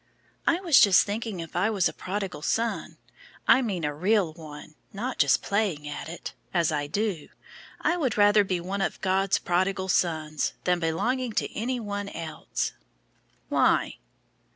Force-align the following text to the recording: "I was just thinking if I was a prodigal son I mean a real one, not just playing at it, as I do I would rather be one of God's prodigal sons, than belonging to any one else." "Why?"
"I 0.47 0.59
was 0.61 0.79
just 0.79 1.05
thinking 1.05 1.39
if 1.41 1.55
I 1.55 1.69
was 1.69 1.87
a 1.87 1.93
prodigal 1.93 2.41
son 2.41 2.97
I 3.47 3.61
mean 3.61 3.83
a 3.85 3.93
real 3.93 4.33
one, 4.33 4.73
not 4.91 5.19
just 5.19 5.43
playing 5.43 5.87
at 5.87 6.09
it, 6.09 6.33
as 6.55 6.71
I 6.71 6.87
do 6.87 7.29
I 7.79 7.97
would 7.97 8.17
rather 8.17 8.43
be 8.43 8.59
one 8.59 8.81
of 8.81 8.99
God's 9.01 9.37
prodigal 9.37 9.89
sons, 9.89 10.53
than 10.63 10.79
belonging 10.79 11.33
to 11.33 11.53
any 11.55 11.79
one 11.79 12.09
else." 12.09 12.71
"Why?" 13.47 13.97